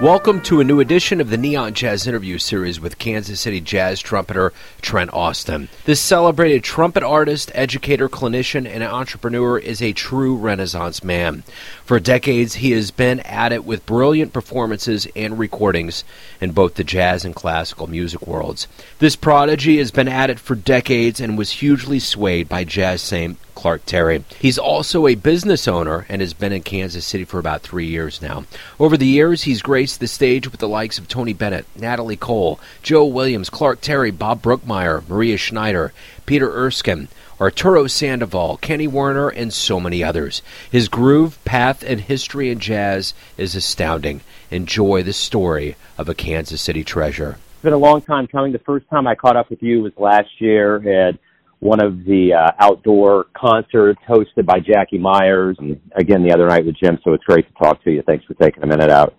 [0.00, 3.98] Welcome to a new edition of the Neon Jazz interview series with Kansas City jazz
[3.98, 5.68] trumpeter Trent Austin.
[5.86, 11.42] This celebrated trumpet artist, educator, clinician, and entrepreneur is a true Renaissance man.
[11.84, 16.04] For decades, he has been at it with brilliant performances and recordings
[16.40, 18.68] in both the jazz and classical music worlds.
[19.00, 23.36] This prodigy has been at it for decades and was hugely swayed by jazz saint
[23.58, 24.22] Clark Terry.
[24.38, 28.22] He's also a business owner and has been in Kansas City for about three years
[28.22, 28.44] now.
[28.78, 32.60] Over the years, he's graced the stage with the likes of Tony Bennett, Natalie Cole,
[32.84, 35.92] Joe Williams, Clark Terry, Bob Brookmeyer, Maria Schneider,
[36.24, 37.08] Peter Erskine,
[37.40, 40.40] Arturo Sandoval, Kenny Werner, and so many others.
[40.70, 44.20] His groove, path, and history in jazz is astounding.
[44.52, 47.38] Enjoy the story of a Kansas City treasure.
[47.54, 48.52] It's been a long time coming.
[48.52, 50.76] The first time I caught up with you was last year
[51.08, 51.18] at
[51.60, 55.56] one of the uh, outdoor concerts hosted by Jackie Myers.
[55.58, 56.98] And again, the other night with Jim.
[57.04, 58.02] So it's great to talk to you.
[58.06, 59.16] Thanks for taking a minute out.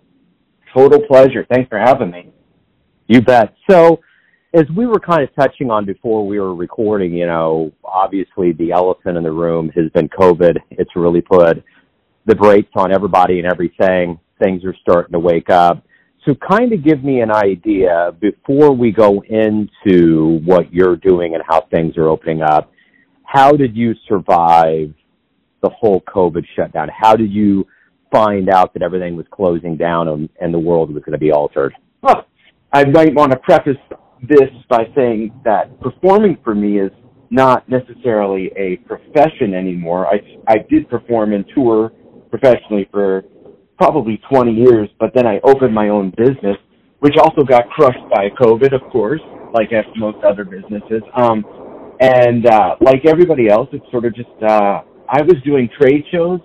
[0.74, 1.46] Total pleasure.
[1.50, 2.32] Thanks for having me.
[3.08, 3.54] You bet.
[3.68, 4.00] So,
[4.52, 8.72] as we were kind of touching on before we were recording, you know, obviously the
[8.72, 10.56] elephant in the room has been COVID.
[10.70, 11.62] It's really put
[12.26, 14.18] the brakes on everybody and everything.
[14.42, 15.84] Things are starting to wake up.
[16.26, 21.42] So kind of give me an idea before we go into what you're doing and
[21.46, 22.70] how things are opening up.
[23.24, 24.92] How did you survive
[25.62, 26.88] the whole COVID shutdown?
[26.94, 27.66] How did you
[28.12, 31.32] find out that everything was closing down and, and the world was going to be
[31.32, 31.74] altered?
[32.02, 32.26] Well,
[32.72, 33.76] I might want to preface
[34.28, 36.92] this by saying that performing for me is
[37.30, 40.06] not necessarily a profession anymore.
[40.06, 41.92] I, I did perform and tour
[42.30, 43.24] professionally for
[43.80, 46.56] probably 20 years, but then I opened my own business,
[46.98, 49.22] which also got crushed by COVID, of course,
[49.54, 51.02] like most other businesses.
[51.16, 51.42] Um,
[51.98, 56.40] and uh, like everybody else, it's sort of just uh, I was doing trade shows,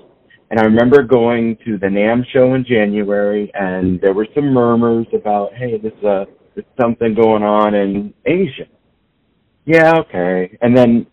[0.50, 5.08] and I remember going to the NAMM show in January, and there were some murmurs
[5.14, 6.24] about, hey, this uh,
[6.56, 8.70] there's something going on in Asia.
[9.66, 10.58] Yeah, okay.
[10.62, 11.06] And then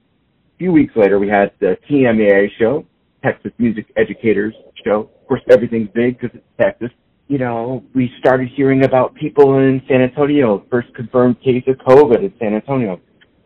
[0.55, 2.87] a few weeks later, we had the TMEA show,
[3.25, 6.91] Texas Music Educators Show, course, everything's big because it's Texas.
[7.29, 12.19] You know, we started hearing about people in San Antonio, first confirmed case of COVID
[12.19, 13.01] in San Antonio.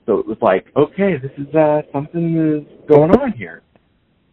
[0.06, 3.62] So it was like, okay, this is uh, something is going on here.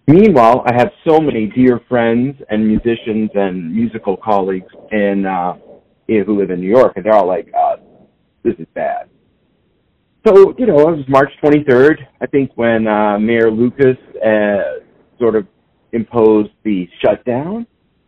[0.08, 5.54] Meanwhile, I have so many dear friends and musicians and musical colleagues in uh,
[6.08, 7.78] who live in New York, and they're all like, uh,
[8.44, 9.10] "This is bad."
[10.26, 14.82] So you know, it was March 23rd, I think, when uh, Mayor Lucas uh,
[15.20, 15.48] sort of
[15.94, 17.66] imposed the shutdown.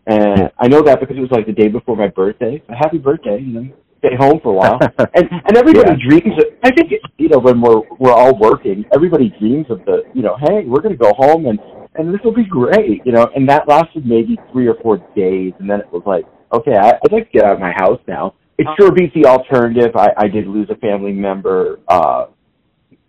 [0.08, 2.62] And I know that because it was like the day before my birthday.
[2.70, 3.76] A happy birthday, you know.
[4.00, 4.80] Stay home for a while.
[5.16, 6.10] and and everybody yeah.
[6.10, 10.04] dreams of I think you know, when we're we're all working, everybody dreams of the
[10.14, 11.58] you know, hey, we're gonna go home and
[11.96, 15.54] and this will be great, you know, and that lasted maybe three or four days
[15.60, 18.00] and then it was like, okay, I, I'd like to get out of my house
[18.08, 18.36] now.
[18.60, 19.96] It sure beats the alternative.
[19.96, 22.28] I, I did lose a family member uh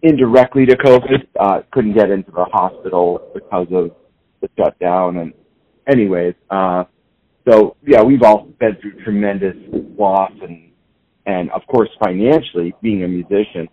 [0.02, 1.26] indirectly to COVID.
[1.38, 3.90] Uh couldn't get into the hospital because of
[4.40, 5.18] the shutdown.
[5.18, 5.32] And
[5.86, 6.84] anyways, uh,
[7.48, 9.54] so yeah, we've all been through tremendous
[9.98, 10.70] loss and,
[11.26, 13.68] and of course financially being a musician.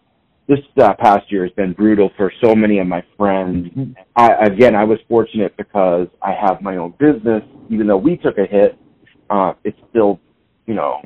[0.47, 3.69] This uh, past year has been brutal for so many of my friends.
[4.16, 7.44] I, again, I was fortunate because I have my own business.
[7.69, 8.78] Even though we took a hit,
[9.30, 10.19] uh, it's still,
[10.66, 11.01] you know,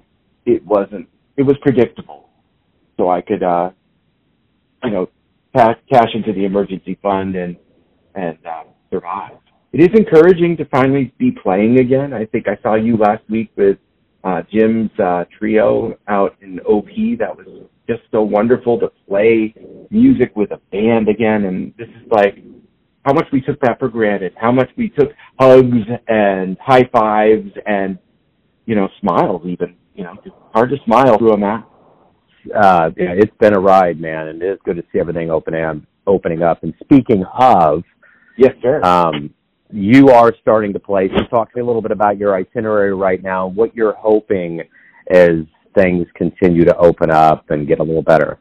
[0.45, 1.07] it wasn't,
[1.37, 2.29] it was predictable.
[2.97, 3.69] So I could, uh,
[4.83, 5.09] you know,
[5.55, 7.57] cash, cash into the emergency fund and,
[8.15, 9.37] and, uh, survive
[9.77, 12.11] it is encouraging to finally be playing again.
[12.11, 13.77] I think I saw you last week with
[14.23, 16.87] uh, Jim's uh, trio out in OP.
[17.19, 17.45] That was
[17.87, 19.53] just so wonderful to play
[19.91, 21.45] music with a band again.
[21.45, 22.39] And this is like
[23.05, 27.51] how much we took that for granted, how much we took hugs and high fives
[27.67, 27.99] and,
[28.65, 29.75] you know, smiles even.
[29.93, 31.67] You know, it's hard to smile through a mask.
[32.45, 35.85] Uh, yeah, it's been a ride, man, and it is good to see everything open
[36.07, 36.63] opening up.
[36.63, 37.83] And speaking of,
[38.37, 38.81] yes, sir.
[38.83, 39.35] Um,
[39.71, 41.09] you are starting to play.
[41.09, 44.61] So talk to me a little bit about your itinerary right now, what you're hoping
[45.11, 45.39] as
[45.75, 48.39] things continue to open up and get a little better.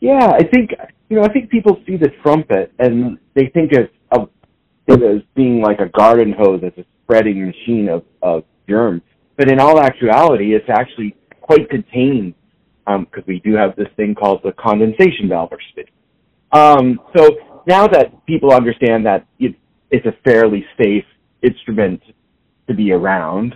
[0.00, 0.70] Yeah, I think
[1.08, 3.88] you know, I think people see the trumpet and they think of,
[4.86, 9.00] it as being like a garden hose as a spreading machine of, of germs.
[9.38, 12.34] But in all actuality, it's actually quite contained
[12.84, 15.88] because um, we do have this thing called the condensation valve or spit.
[16.52, 17.30] Um, so
[17.66, 19.54] now that people understand that you,
[19.94, 21.04] it's a fairly safe
[21.42, 22.02] instrument
[22.66, 23.54] to be around.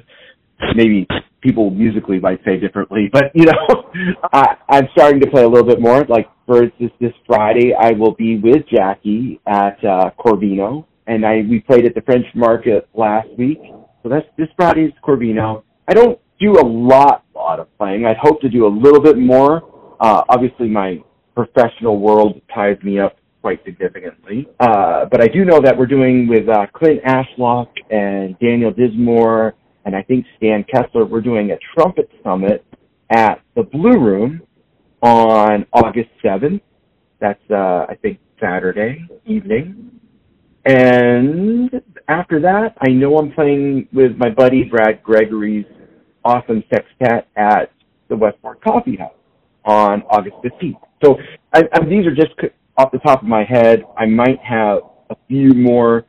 [0.76, 1.06] Maybe
[1.40, 3.90] people musically might say differently, but you know,
[4.32, 6.04] I, I'm starting to play a little bit more.
[6.04, 11.42] Like for instance, this Friday I will be with Jackie at uh, Corvino, and I
[11.48, 13.58] we played at the French Market last week.
[14.02, 15.64] So that's this Friday's Corvino.
[15.88, 18.06] I don't do a lot, lot of playing.
[18.06, 19.96] I'd hope to do a little bit more.
[20.00, 21.02] Uh, obviously, my
[21.34, 23.16] professional world ties me up
[23.48, 24.46] quite significantly.
[24.60, 29.54] Uh, but I do know that we're doing with uh, Clint Ashlock and Daniel Dismore
[29.86, 32.62] and I think Stan Kessler, we're doing a trumpet summit
[33.08, 34.42] at the Blue Room
[35.00, 36.60] on August 7th.
[37.20, 39.98] That's, uh, I think, Saturday evening.
[40.66, 41.70] And
[42.08, 45.64] after that, I know I'm playing with my buddy Brad Gregory's
[46.22, 47.72] awesome sextet at
[48.10, 49.14] the Westport Coffee House
[49.64, 50.80] on August 15th.
[51.02, 51.16] So
[51.54, 52.32] I, I, these are just
[52.78, 53.84] off the top of my head.
[53.98, 54.78] I might have
[55.10, 56.06] a few more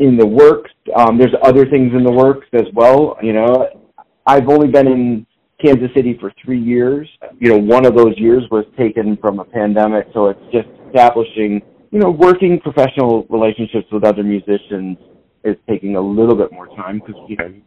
[0.00, 0.70] in the works.
[0.96, 3.16] Um, there's other things in the works as well.
[3.22, 3.68] You know,
[4.26, 5.26] I've only been in
[5.64, 7.08] Kansas City for three years.
[7.38, 11.62] You know, one of those years was taken from a pandemic, so it's just establishing,
[11.90, 14.98] you know, working professional relationships with other musicians
[15.44, 17.62] is taking a little bit more time because you know you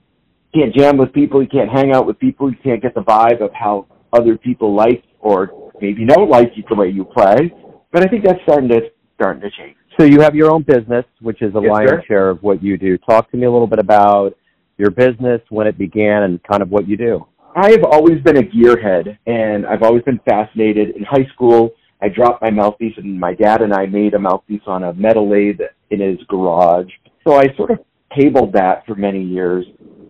[0.54, 3.42] can't jam with people, you can't hang out with people, you can't get the vibe
[3.42, 7.52] of how other people like or maybe don't like you the way you play.
[7.94, 8.82] But I think that's starting to
[9.16, 9.78] starting to change.
[10.00, 12.04] So you have your own business, which is a yes, lion's sir.
[12.08, 12.98] share of what you do.
[12.98, 14.36] Talk to me a little bit about
[14.80, 17.26] your business, when it began, and kind of what you do.
[17.56, 20.96] I've always been a gearhead, and I've always been fascinated.
[20.96, 21.70] In high school,
[22.02, 25.30] I dropped my mouthpiece, and my dad and I made a mouthpiece on a metal
[25.30, 25.62] lathe
[25.92, 26.90] in his garage.
[27.24, 27.80] So I sort of
[28.20, 29.66] tabled that for many years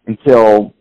[0.07, 0.73] until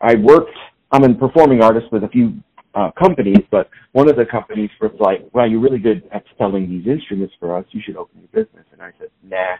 [0.00, 0.56] I worked.
[0.90, 2.32] I'm a performing artist with a few
[2.76, 6.68] uh, companies, but one of the companies was like, "Wow, you're really good at selling
[6.68, 7.64] these instruments for us.
[7.70, 9.56] You should open your business." And I said, "Nah."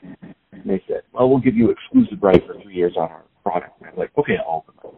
[0.52, 3.80] And they said, "Well, we'll give you exclusive rights for three years on our product."
[3.80, 4.94] And I'm like, "Okay, I'll open it."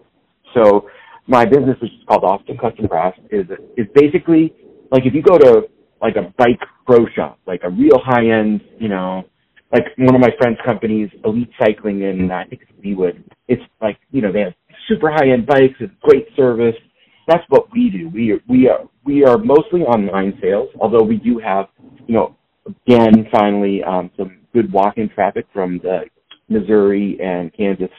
[0.52, 0.88] So
[1.28, 4.52] my business, which is called Austin Custom Brass, is is basically
[4.90, 5.68] like if you go to
[6.02, 9.22] like a bike pro shop, like a real high end, you know,
[9.72, 13.22] like one of my friends' companies, Elite Cycling in I think it's Leawood.
[13.46, 14.54] It's like you know they have
[14.88, 16.74] super high end bikes and great service
[17.28, 18.08] that's what we do.
[18.08, 21.66] We are, we are we are mostly online sales, although we do have,
[22.06, 22.34] you know,
[22.66, 26.00] again finally um, some good walk-in traffic from the
[26.48, 27.90] Missouri and Kansas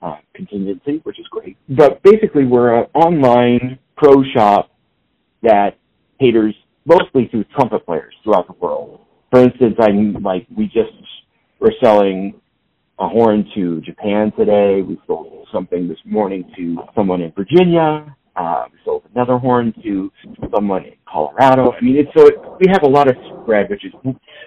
[0.00, 1.56] uh, contingency, which is great.
[1.68, 4.70] But basically, we're an online pro shop
[5.42, 5.76] that
[6.18, 6.54] caters
[6.86, 9.00] mostly to trumpet players throughout the world.
[9.30, 9.90] For instance, I
[10.20, 10.92] like we just
[11.60, 12.40] we're selling
[12.98, 14.82] a horn to Japan today.
[14.82, 18.16] We sold something this morning to someone in Virginia.
[18.34, 20.10] Um, we sold another horn to
[20.54, 21.72] someone in Colorado.
[21.72, 23.92] I mean, it's so it, we have a lot of spread, which is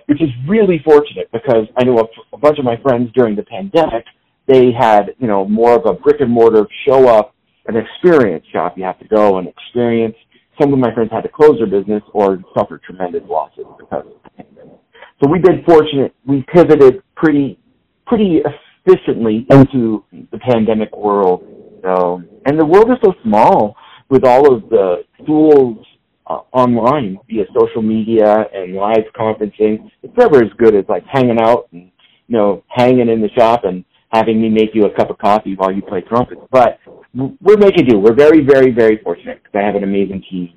[0.08, 3.44] which is really fortunate because I know a, a bunch of my friends during the
[3.44, 4.06] pandemic
[4.48, 7.34] they had you know more of a brick and mortar show up
[7.68, 8.78] an experience shop.
[8.78, 10.16] You have to go and experience.
[10.62, 14.14] Some of my friends had to close their business or suffer tremendous losses because of
[14.24, 14.80] the pandemic.
[15.22, 16.14] So we've been fortunate.
[16.26, 17.60] We pivoted pretty
[18.06, 18.42] pretty
[18.86, 21.44] efficiently into the pandemic world
[21.86, 23.76] so, and the world is so small
[24.10, 25.86] with all of the tools
[26.28, 29.90] uh, online via social media and live conferencing.
[30.02, 31.92] It's never as good as like hanging out and
[32.28, 35.56] you know hanging in the shop and having me make you a cup of coffee
[35.56, 36.40] while you play trumpet.
[36.52, 36.80] But
[37.14, 38.00] we're making do.
[38.00, 40.54] We're very, very, very fortunate because I have an amazing team,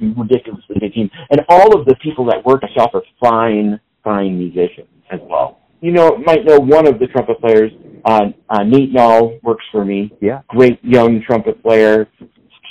[0.00, 3.80] ridiculously big team, and all of the people that work at the shop are fine,
[4.04, 5.60] fine musicians as well.
[5.80, 7.72] You know, might know one of the trumpet players
[8.04, 10.12] uh, uh, Nate Nall works for me.
[10.20, 10.42] Yeah.
[10.48, 12.08] Great young trumpet player,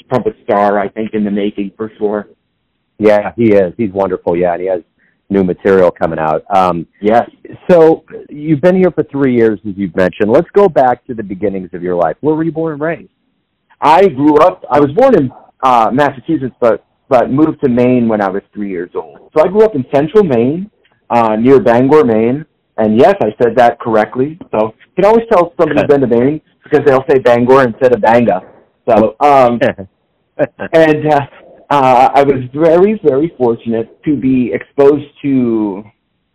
[0.09, 2.27] trumpet star, I think, in the making for sure.
[2.99, 3.73] Yeah, he is.
[3.77, 4.37] He's wonderful.
[4.37, 4.81] Yeah, and he has
[5.29, 6.43] new material coming out.
[6.53, 7.27] Um, yes.
[7.69, 10.29] So you've been here for three years, as you've mentioned.
[10.29, 12.17] Let's go back to the beginnings of your life.
[12.19, 13.09] Where were you born and raised?
[13.79, 14.63] I grew up.
[14.69, 15.31] I was born in
[15.63, 19.31] uh, Massachusetts, but but moved to Maine when I was three years old.
[19.35, 20.71] So I grew up in Central Maine,
[21.09, 22.45] uh, near Bangor, Maine.
[22.77, 24.39] And yes, I said that correctly.
[24.51, 28.01] So you can always tell somebody's been to Maine because they'll say Bangor instead of
[28.01, 28.41] Banga.
[28.89, 29.59] So, um,
[30.73, 31.27] and uh,
[31.69, 35.83] uh, I was very, very fortunate to be exposed to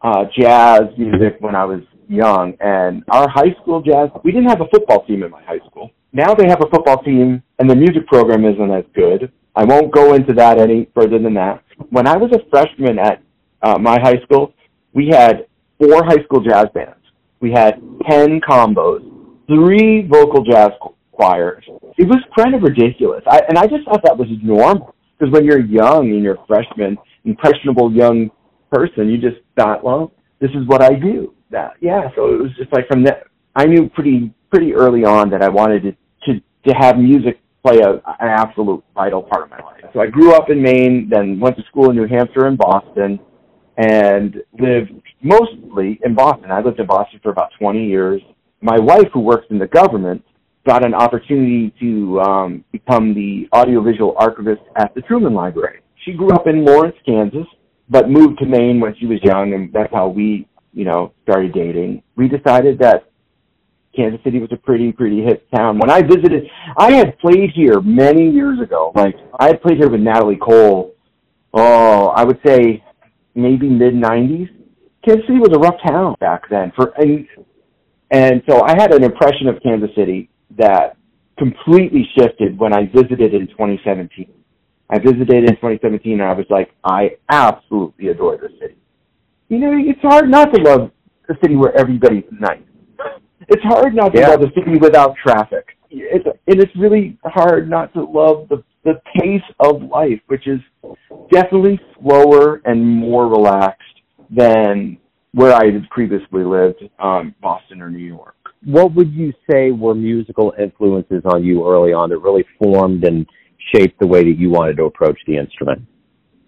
[0.03, 2.55] uh, jazz music when I was young.
[2.61, 5.91] And our high school jazz, we didn't have a football team in my high school.
[6.13, 9.31] Now they have a football team, and the music program isn't as good.
[9.55, 11.63] I won't go into that any further than that.
[11.91, 13.23] When I was a freshman at
[13.63, 14.55] uh, my high school,
[14.93, 15.47] we had
[15.81, 16.97] four high school jazz bands.
[17.41, 19.01] We had 10 combos,
[19.47, 20.71] three vocal jazz
[21.13, 21.65] choirs.
[21.99, 23.23] It was kind of ridiculous.
[23.27, 24.95] I, and I just thought that was normal.
[25.19, 28.31] Because when you're young and you're a freshman, impressionable young
[28.71, 31.33] person, you just thought, well, this is what I do.
[31.51, 32.09] That yeah.
[32.17, 35.49] So it was just like from that, I knew pretty pretty early on that I
[35.49, 35.93] wanted to
[36.27, 39.85] to, to have music play a, an absolute vital part of my life.
[39.95, 43.19] So I grew up in Maine, then went to school in New Hampshire and Boston,
[43.77, 44.93] and lived
[45.23, 46.51] mostly in Boston.
[46.51, 48.23] I lived in Boston for about 20 years.
[48.63, 50.25] My wife, who works in the government,
[50.67, 55.81] got an opportunity to um, become the audiovisual archivist at the Truman Library.
[56.05, 57.47] She grew up in Lawrence, Kansas,
[57.89, 61.53] but moved to Maine when she was young, and that's how we, you know, started
[61.53, 62.03] dating.
[62.17, 63.09] We decided that
[63.95, 65.79] Kansas City was a pretty, pretty hip town.
[65.79, 68.93] When I visited, I had played here many years ago.
[68.95, 70.95] Like I had played here with Natalie Cole.
[71.55, 72.85] Oh, I would say
[73.37, 74.49] maybe mid '90s.
[75.05, 76.73] Kansas City was a rough town back then.
[76.75, 77.27] For and
[78.11, 80.97] and so I had an impression of Kansas City that
[81.39, 84.33] completely shifted when I visited in 2017.
[84.89, 88.77] I visited in 2017 and I was like, I absolutely adore this city.
[89.49, 90.91] You know, it's hard not to love
[91.29, 92.63] a city where everybody's nice.
[93.49, 94.29] It's hard not to yeah.
[94.29, 95.67] love a city without traffic.
[95.91, 100.61] It's, and it's really hard not to love the the pace of life, which is
[101.31, 103.83] definitely slower and more relaxed
[104.31, 104.99] than
[105.33, 108.35] where I had previously lived, um, Boston or New York.
[108.65, 113.27] What would you say were musical influences on you early on that really formed and
[113.75, 115.83] shaped the way that you wanted to approach the instrument?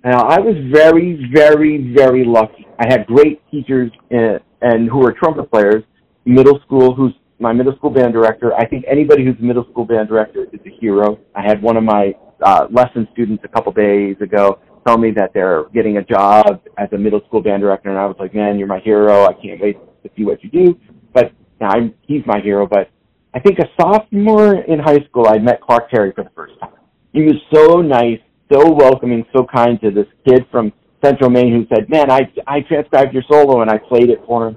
[0.04, 2.66] Now, I was very, very, very lucky.
[2.78, 5.84] I had great teachers in, and who were trumpet players.
[6.24, 8.54] Middle school, who's my middle school band director.
[8.54, 11.18] I think anybody who's a middle school band director is a hero.
[11.34, 15.32] I had one of my uh, lesson students a couple days ago tell me that
[15.34, 18.58] they're getting a job as a middle school band director, and I was like, man,
[18.58, 19.26] you're my hero.
[19.26, 20.78] I can't wait to see what you do.
[21.12, 22.66] But now I'm, he's my hero.
[22.66, 22.90] But
[23.34, 26.72] I think a sophomore in high school, I met Clark Terry for the first time.
[27.12, 30.72] He was so nice, so welcoming, so kind to this kid from
[31.04, 34.48] Central Maine who said, man, I, I transcribed your solo and I played it for
[34.48, 34.56] him.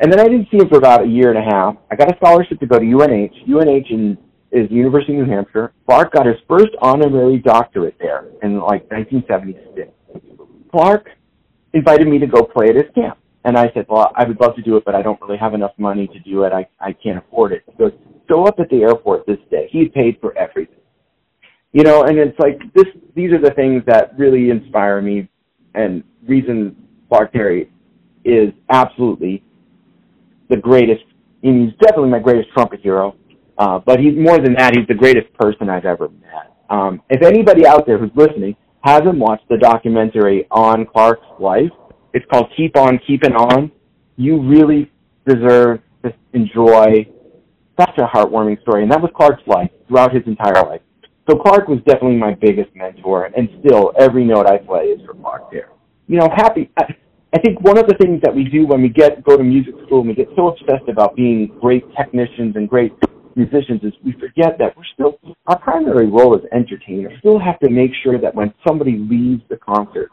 [0.00, 1.76] And then I didn't see him for about a year and a half.
[1.90, 3.32] I got a scholarship to go to UNH.
[3.46, 4.18] UNH in
[4.52, 5.72] is the University of New Hampshire.
[5.86, 9.90] Clark got his first honorary doctorate there in like 1976.
[10.70, 11.08] Clark
[11.72, 13.18] invited me to go play at his camp.
[13.44, 15.54] And I said, well, I would love to do it, but I don't really have
[15.54, 16.52] enough money to do it.
[16.52, 17.64] I, I can't afford it.
[17.66, 17.92] He goes,
[18.30, 19.68] show up at the airport this day.
[19.70, 20.76] He paid for everything.
[21.72, 25.28] You know, and it's like this, these are the things that really inspire me
[25.74, 26.76] and reason
[27.08, 27.70] Clark Terry
[28.24, 29.42] is absolutely
[30.48, 31.04] the greatest,
[31.42, 33.16] and he's definitely my greatest trumpet hero.
[33.62, 34.74] Uh, but he's more than that.
[34.76, 36.50] He's the greatest person I've ever met.
[36.68, 41.70] Um, if anybody out there who's listening hasn't watched the documentary on Clark's life,
[42.12, 43.70] it's called Keep On Keeping On.
[44.16, 44.90] You really
[45.28, 47.06] deserve to enjoy
[47.78, 48.82] such a heartwarming story.
[48.82, 50.80] And that was Clark's life throughout his entire life.
[51.30, 55.14] So Clark was definitely my biggest mentor, and still every note I play is for
[55.14, 55.70] Clark there.
[56.08, 56.68] You know, happy.
[56.76, 56.96] I,
[57.32, 59.74] I think one of the things that we do when we get go to music
[59.86, 62.92] school and we get so obsessed about being great technicians and great
[63.36, 67.12] musicians is we forget that we're still our primary role as entertainers.
[67.12, 70.10] We still have to make sure that when somebody leaves the concert,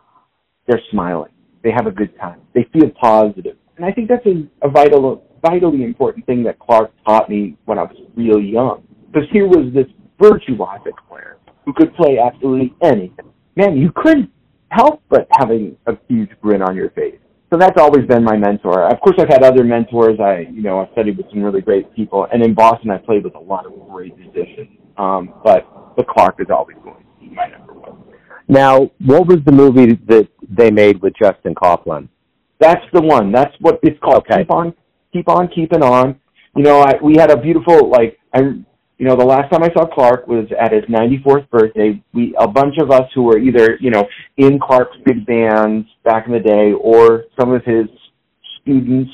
[0.67, 1.31] they're smiling,
[1.63, 5.23] they have a good time, they feel positive, and I think that's a, a vital,
[5.41, 8.83] vitally important thing that Clark taught me when I was real young.
[9.07, 9.88] Because here was this
[10.19, 13.31] virtuosic player who could play absolutely anything.
[13.55, 14.29] Man, you couldn't
[14.69, 17.19] help but having a huge grin on your face
[17.50, 18.84] so that's always been my mentor.
[18.84, 20.20] Of course, I've had other mentors.
[20.20, 23.24] I, you know, I've studied with some really great people, and in Boston, I played
[23.24, 24.70] with a lot of great musicians.
[24.98, 28.03] Um, but the Clark is always going to be my number one.
[28.48, 32.10] Now, what was the movie that they made with Justin Kauflin?
[32.60, 33.32] That's the one.
[33.32, 34.25] That's what it's called.
[34.29, 34.39] Okay.
[34.39, 34.74] Keep on,
[35.13, 36.20] keep on, keeping on.
[36.56, 38.41] You know, I, we had a beautiful like I
[39.00, 42.03] you know, the last time I saw Clark was at his 94th birthday.
[42.13, 46.27] We, a bunch of us who were either, you know, in Clark's big bands back
[46.27, 47.86] in the day or some of his
[48.62, 49.10] students,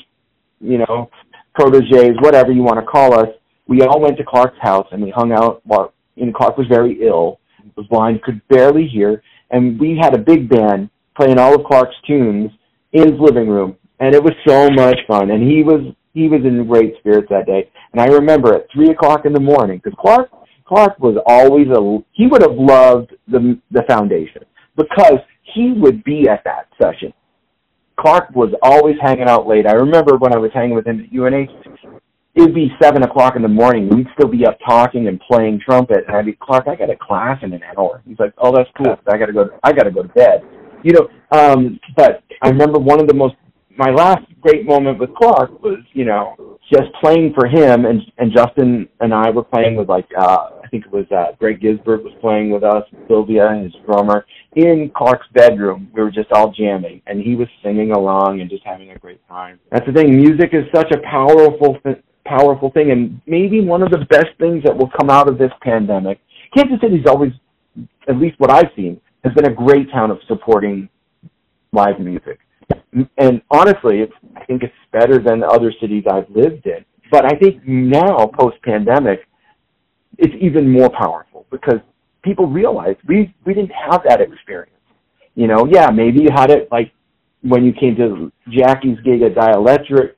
[0.60, 1.08] you know,
[1.54, 3.28] proteges, whatever you want to call us,
[3.68, 6.98] we all went to Clark's house and we hung out while, and Clark was very
[7.06, 7.38] ill,
[7.76, 11.94] was blind, could barely hear, and we had a big band playing all of Clark's
[12.08, 12.50] tunes
[12.92, 13.76] in his living room.
[14.00, 15.30] And it was so much fun.
[15.30, 17.70] And he was he was in great spirits that day.
[17.92, 20.30] And I remember at three o'clock in the morning, because Clark
[20.66, 21.80] Clark was always a
[22.12, 24.42] he would have loved the the foundation
[24.76, 25.20] because
[25.54, 27.12] he would be at that session.
[28.00, 29.66] Clark was always hanging out late.
[29.66, 32.00] I remember when I was hanging with him at UNH,
[32.34, 33.88] it'd be seven o'clock in the morning.
[33.88, 36.66] We'd still be up talking and playing trumpet, and I'd be Clark.
[36.66, 38.02] I got a class in an hour.
[38.06, 38.96] He's like, "Oh, that's cool.
[39.06, 39.50] I got to go.
[39.62, 40.42] I got to go to bed."
[40.82, 41.08] You know,
[41.38, 43.34] um, but I remember one of the most
[43.76, 48.32] my last great moment with Clark was, you know, just playing for him and and
[48.32, 52.02] Justin and I were playing with like uh I think it was uh Greg Gisbert
[52.02, 54.24] was playing with us, Sylvia, his drummer,
[54.54, 55.90] in Clark's bedroom.
[55.94, 59.20] We were just all jamming and he was singing along and just having a great
[59.28, 59.58] time.
[59.70, 61.78] That's the thing, music is such a powerful
[62.24, 65.52] powerful thing and maybe one of the best things that will come out of this
[65.62, 66.20] pandemic.
[66.56, 67.32] Kansas City's always
[68.08, 70.88] at least what I've seen has been a great town of supporting
[71.72, 72.38] live music
[73.18, 76.84] and honestly, it's, I think it's better than other cities I've lived in.
[77.10, 79.26] But I think now, post pandemic,
[80.18, 81.80] it's even more powerful because
[82.22, 84.72] people realize we we didn't have that experience.
[85.34, 86.92] You know, yeah, maybe you had it like
[87.42, 90.14] when you came to Jackie's gig at Dielectric,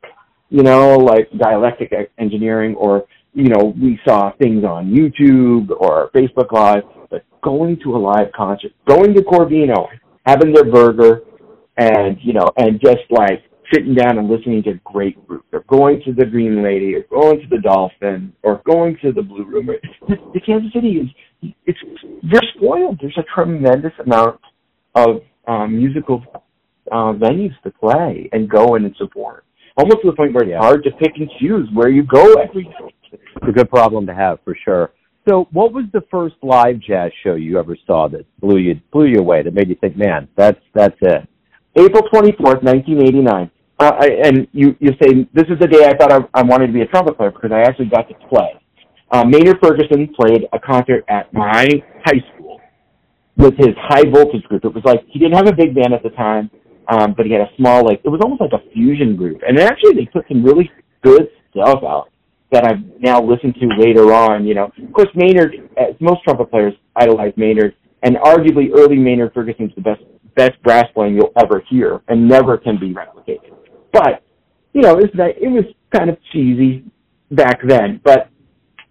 [0.49, 6.53] you know, like dialectic engineering, or you know, we saw things on YouTube or Facebook
[6.53, 6.85] Live.
[7.11, 9.89] But going to a live concert, going to Corvino,
[10.27, 11.23] having their burger,
[11.79, 13.43] and you know, and just like
[13.73, 17.41] sitting down and listening to great group, or going to the Green Lady, or going
[17.41, 19.69] to the Dolphin, or going to the Blue Room.
[20.09, 21.79] The Kansas City is it's
[22.23, 22.99] you're spoiled.
[23.01, 24.41] There's a tremendous amount
[24.95, 26.23] of um, musical
[26.91, 29.45] uh, venues to play and go in and support.
[29.77, 32.65] Almost to the point where it's hard to pick and choose where you go every
[32.65, 32.95] day.
[33.13, 34.91] It's a good problem to have for sure.
[35.29, 39.07] So, what was the first live jazz show you ever saw that blew you blew
[39.07, 39.43] you away?
[39.43, 41.29] That made you think, "Man, that's that's it."
[41.79, 43.51] April twenty fourth, nineteen eighty nine.
[43.79, 46.67] Uh, I, and you you say this is the day I thought I, I wanted
[46.69, 48.61] to be a trumpet player because I actually got to play.
[49.11, 51.67] Uh, Maynard Ferguson played a concert at my
[52.05, 52.61] high school
[53.37, 54.65] with his high voltage group.
[54.65, 56.51] It was like he didn't have a big band at the time,
[56.89, 59.41] um, but he had a small like it was almost like a fusion group.
[59.47, 60.71] And actually, they put some really
[61.03, 62.11] good stuff out
[62.51, 64.47] that I've now listened to later on.
[64.47, 69.33] You know, of course, Maynard, as most trumpet players idolize Maynard, and arguably early Maynard
[69.35, 70.03] Ferguson's the best
[70.35, 73.53] best brass playing you'll ever hear, and never can be replicated.
[73.93, 74.23] But
[74.73, 75.65] you know, it was, it was
[75.95, 76.85] kind of cheesy
[77.31, 78.01] back then.
[78.05, 78.31] But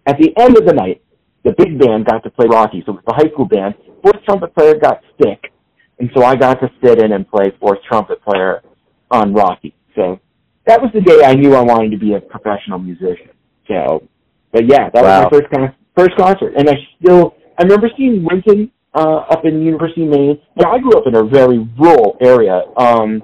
[0.06, 1.02] at the end of the night,
[1.44, 3.74] the big band got to play Rocky, so it was the high school band.
[4.02, 5.52] Fourth trumpet player got sick,
[5.98, 8.62] and so I got to sit in and play fourth trumpet player
[9.10, 9.74] on Rocky.
[9.94, 10.20] So
[10.66, 13.30] that was the day I knew I wanted to be a professional musician.
[13.66, 14.06] So,
[14.52, 15.24] but yeah, that wow.
[15.24, 19.44] was my first con- first concert, and I still I remember seeing Wynton uh, up
[19.44, 20.40] in University of Maine.
[20.56, 23.22] Yeah, I grew up in a very rural area, um,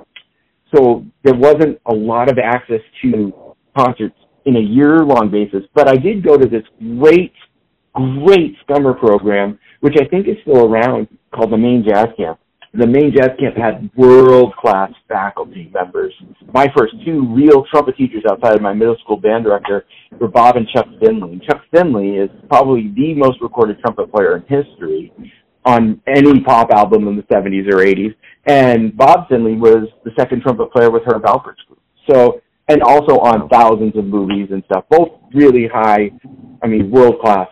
[0.74, 4.14] so there wasn't a lot of access to concerts
[4.46, 5.68] in a year long basis.
[5.74, 6.62] But I did go to this
[6.98, 7.32] great,
[7.94, 12.38] great summer program, which I think is still around, called the Maine Jazz Camp
[12.76, 16.12] the Maine Jazz Camp had world-class faculty members.
[16.52, 19.84] My first two real trumpet teachers outside of my middle school band director
[20.18, 21.40] were Bob and Chuck Findley.
[21.46, 25.12] Chuck Findley is probably the most recorded trumpet player in history
[25.64, 28.14] on any pop album in the 70s or 80s.
[28.46, 31.81] And Bob Findley was the second trumpet player with Herb Alpert's group.
[32.11, 34.85] So, and also on thousands of movies and stuff.
[34.90, 36.11] Both really high,
[36.62, 37.48] I mean, world-class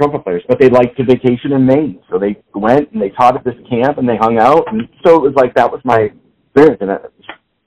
[0.00, 2.00] trumpet players, but they liked to vacation in Maine.
[2.10, 4.64] So they went and they taught at this camp and they hung out.
[4.72, 6.10] And so it was like, that was my
[6.46, 6.78] experience.
[6.80, 7.26] And it was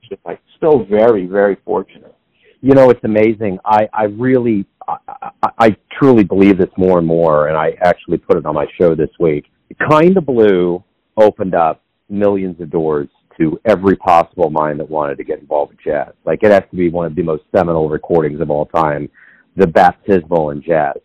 [0.09, 2.15] just like, still very, very fortunate.
[2.61, 3.59] You know, it's amazing.
[3.65, 4.97] I, I really, I,
[5.43, 7.47] I, I truly believe this more and more.
[7.47, 9.45] And I actually put it on my show this week.
[9.89, 10.83] Kinda Blue
[11.17, 13.07] opened up millions of doors
[13.39, 16.13] to every possible mind that wanted to get involved with jazz.
[16.25, 19.09] Like it has to be one of the most seminal recordings of all time,
[19.55, 20.95] the baptismal in jazz.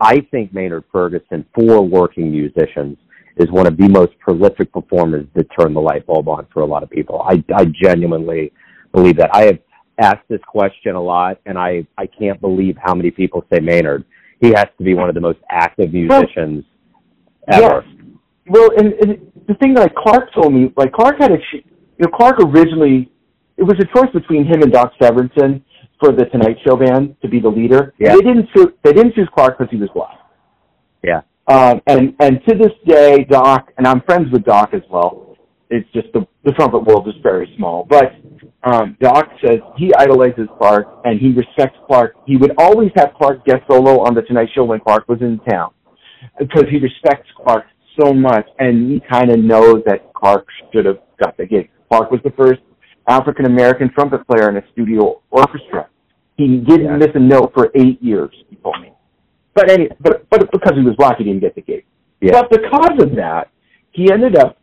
[0.00, 2.98] I think Maynard Ferguson, for working musicians,
[3.36, 6.66] is one of the most prolific performers that turn the light bulb on for a
[6.66, 7.22] lot of people.
[7.22, 8.52] I, I genuinely
[8.92, 9.30] believe that.
[9.34, 9.58] I have
[9.98, 14.04] asked this question a lot, and I, I can't believe how many people say Maynard.
[14.40, 16.64] He has to be one of the most active musicians
[17.48, 17.84] well, ever.
[17.86, 17.95] Yes.
[18.48, 21.62] Well, and, and the thing that like, Clark told me, like Clark had a, you
[21.98, 23.10] know, Clark originally,
[23.56, 25.62] it was a choice between him and Doc Severinsen
[25.98, 27.94] for the Tonight Show band to be the leader.
[27.98, 28.14] Yeah.
[28.14, 30.18] They didn't choose, they didn't choose Clark because he was black.
[31.02, 31.22] Yeah.
[31.48, 35.36] Um, and and to this day, Doc and I'm friends with Doc as well.
[35.70, 38.12] It's just the the trumpet world is very small, but
[38.64, 42.16] um, Doc says he idolizes Clark and he respects Clark.
[42.26, 45.38] He would always have Clark guest solo on the Tonight Show when Clark was in
[45.48, 45.72] town
[46.38, 47.64] because he respects Clark
[48.00, 51.70] so much, and he kind of knows that Clark should have got the gig.
[51.90, 52.60] Clark was the first
[53.08, 55.88] African American trumpet player in a studio orchestra.
[56.36, 56.96] He didn't yeah.
[56.96, 58.30] miss a note for eight years.
[58.50, 58.92] He told me,
[59.54, 61.84] but any, but but because he was black, he didn't get the gig.
[62.20, 62.42] Yeah.
[62.42, 63.50] But because of that,
[63.92, 64.58] he ended up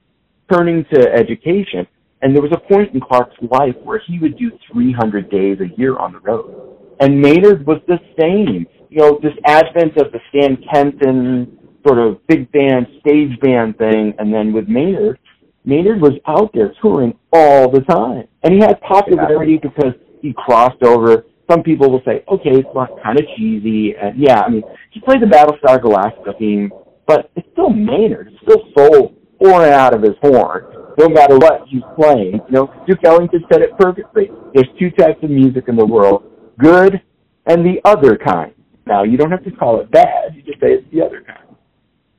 [0.51, 1.87] turning to education.
[2.21, 5.77] And there was a point in Clark's life where he would do 300 days a
[5.77, 6.77] year on the road.
[7.01, 8.65] And Maynard was the same.
[8.89, 14.13] You know, this advent of the Stan Kenton sort of big band, stage band thing,
[14.17, 15.19] and then with Maynard,
[15.65, 18.27] Maynard was out there touring all the time.
[18.43, 21.25] And he had popularity because he crossed over.
[21.49, 22.69] Some people will say, okay, it's
[23.03, 23.95] kind of cheesy.
[23.95, 26.71] And yeah, I mean, he played the Battlestar Galactica theme,
[27.07, 28.27] but it's still Maynard.
[28.27, 30.65] It's still soul pouring out of his horn,
[30.97, 32.33] no matter what he's playing.
[32.47, 34.29] You know, Duke Ellington said it perfectly.
[34.53, 36.23] There's two types of music in the world,
[36.57, 37.01] good
[37.45, 38.53] and the other kind.
[38.85, 40.35] Now, you don't have to call it bad.
[40.35, 41.52] You just say it's the other kind.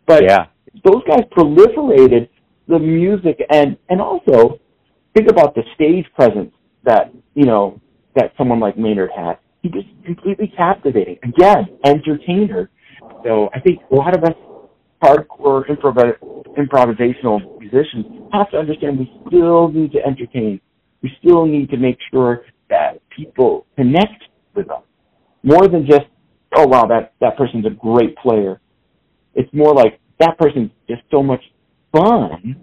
[0.07, 0.47] But yeah.
[0.85, 2.29] those guys proliferated
[2.69, 4.59] the music and and also
[5.14, 6.53] think about the stage presence
[6.85, 7.81] that you know
[8.14, 9.38] that someone like Maynard had.
[9.62, 11.19] He was completely captivating.
[11.23, 12.71] Again, entertainer.
[13.25, 14.35] So I think a lot of us
[15.03, 16.19] hardcore improv-
[16.57, 20.61] improvisational musicians have to understand we still need to entertain.
[21.03, 24.83] We still need to make sure that people connect with us
[25.43, 26.07] more than just,
[26.57, 28.61] oh wow, that, that person's a great player.
[29.35, 31.42] It's more like that person's just so much
[31.92, 32.57] fun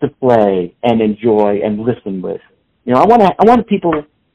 [0.00, 2.40] to play and enjoy and listen with.
[2.84, 3.92] You know, I want to, I want people,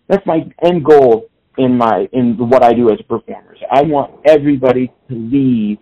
[0.08, 1.26] that's my end goal
[1.58, 3.56] in my, in what I do as a performer.
[3.72, 5.80] I want everybody to leave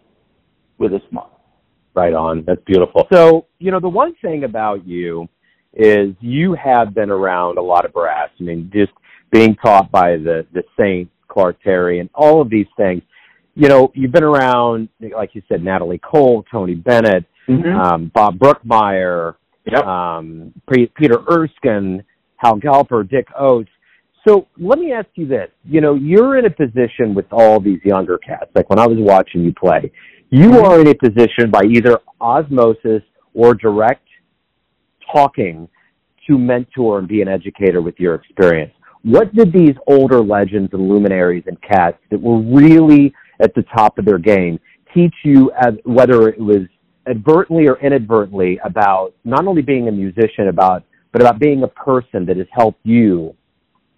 [0.77, 1.31] with a smile.
[1.93, 2.43] Right on.
[2.45, 3.07] That's beautiful.
[3.13, 5.29] So, you know, the one thing about you
[5.73, 8.29] is you have been around a lot of brass.
[8.39, 8.91] I mean, just
[9.31, 13.01] being taught by the, the Saint, Clark Terry, and all of these things.
[13.55, 17.79] You know, you've been around, like you said, Natalie Cole, Tony Bennett, mm-hmm.
[17.79, 19.83] um, Bob Brookmeyer, yep.
[19.85, 22.03] um, Peter Erskine,
[22.37, 23.69] Hal Galper, Dick Oates.
[24.27, 25.49] So let me ask you this.
[25.63, 28.51] You know, you're in a position with all these younger cats.
[28.55, 29.91] Like when I was watching you play,
[30.31, 30.65] you mm-hmm.
[30.65, 34.07] are in a position by either osmosis or direct
[35.13, 35.69] talking
[36.27, 38.73] to mentor and be an educator with your experience.
[39.03, 43.97] What did these older legends and luminaries and cats that were really at the top
[43.97, 44.59] of their game
[44.93, 46.67] teach you, as, whether it was
[47.07, 52.25] advertently or inadvertently, about not only being a musician, about but about being a person
[52.25, 53.35] that has helped you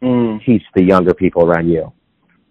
[0.04, 0.46] mm.
[0.46, 1.92] teach the younger people around you?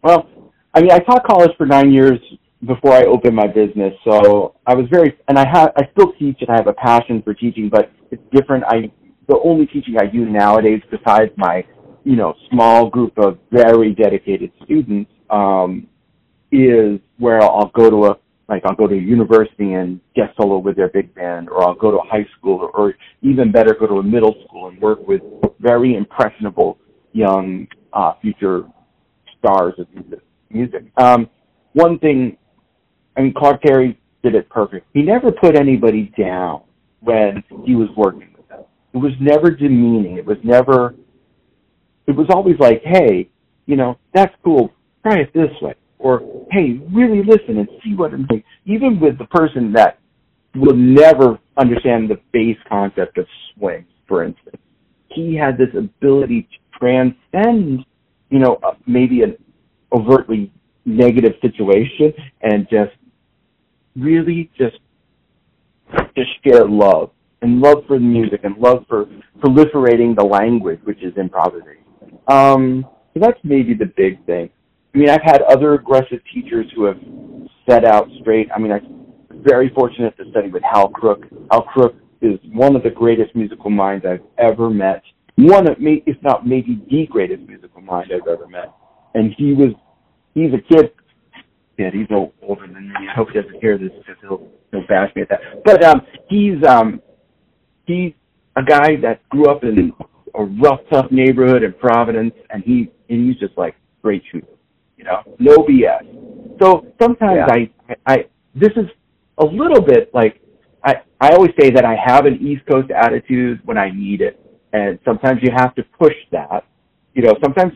[0.03, 0.29] Well,
[0.75, 2.18] I mean, I taught college for nine years
[2.66, 6.38] before I opened my business, so I was very, and I have, I still teach,
[6.40, 8.64] and I have a passion for teaching, but it's different.
[8.66, 8.90] I,
[9.29, 11.64] the only teaching I do nowadays, besides my,
[12.05, 15.87] you know, small group of very dedicated students, um,
[16.52, 20.59] is where I'll go to a, like I'll go to a university and guest solo
[20.59, 23.74] with their big band, or I'll go to a high school, or, or even better,
[23.74, 25.22] go to a middle school and work with
[25.59, 26.78] very impressionable
[27.12, 28.64] young uh, future
[29.38, 29.87] stars of
[30.50, 30.85] music.
[30.96, 31.28] Um,
[31.72, 32.37] one thing,
[33.16, 34.87] I mean, Clark Terry did it perfect.
[34.92, 36.62] He never put anybody down
[37.00, 38.64] when he was working with them.
[38.94, 40.16] It was never demeaning.
[40.16, 40.94] It was never.
[42.06, 43.28] It was always like, hey,
[43.66, 44.72] you know, that's cool.
[45.02, 48.44] Try it this way, or hey, really listen and see what I'm saying.
[48.64, 49.98] Even with the person that
[50.54, 54.56] will never understand the base concept of swing, for instance,
[55.09, 57.85] he had this ability to transcend,
[58.30, 59.37] you know, uh, maybe an
[59.92, 60.52] overtly
[60.85, 62.92] negative situation and just
[63.96, 64.76] really just
[66.14, 67.11] just share love
[67.42, 69.06] and love for the music and love for
[69.40, 71.85] proliferating the language, which is improvisation.
[72.28, 74.50] Um, so that's maybe the big thing.
[74.96, 76.98] I mean, I've had other aggressive teachers who have
[77.68, 78.48] set out straight.
[78.54, 81.24] I mean, I'm very fortunate to study with Hal Crook.
[81.52, 85.02] Hal Crook is one of the greatest musical minds I've ever met
[85.37, 88.72] one of me, if not maybe the greatest musical mind I've ever met.
[89.14, 89.72] And he was,
[90.35, 90.92] he's a kid.
[91.78, 92.94] Yeah, he's no older than me.
[93.11, 95.62] I hope he doesn't hear this because he'll, he'll bash me at that.
[95.62, 97.02] But um, he's um,
[97.85, 98.14] he's
[98.56, 99.92] a guy that grew up in
[100.35, 104.46] a rough, tough neighborhood in Providence, and he and he's just like great shooter,
[105.07, 106.59] know, no BS.
[106.61, 107.64] So sometimes yeah.
[107.87, 108.16] I, I,
[108.55, 108.87] this is
[109.38, 110.40] a little bit like
[110.85, 114.40] I, I always say that I have an East Coast attitude when I need it
[114.77, 116.64] and sometimes you have to push that.
[117.14, 117.73] You know, sometimes